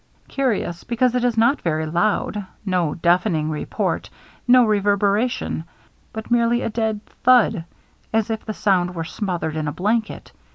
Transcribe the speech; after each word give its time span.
Curious, 0.27 0.83
because 0.83 1.13
it 1.13 1.23
is 1.23 1.37
not 1.37 1.61
very 1.61 1.85
loud— 1.85 2.47
no 2.75 2.95
deafening 2.95 3.51
report— 3.51 4.09
no 4.57 4.65
reverberation— 4.65 5.63
but 6.11 6.31
merely 6.31 6.63
a 6.63 6.69
dead 6.71 7.01
thud^ 7.23 7.65
as 8.11 8.31
if 8.31 8.43
the 8.43 8.51
sound 8.55 8.95
were 8.95 9.03
smoth 9.03 9.41
ered 9.41 9.53
in 9.53 9.67
a 9.67 9.71
blanket. 9.71 10.31